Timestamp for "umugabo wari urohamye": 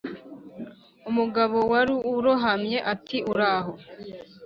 1.09-2.77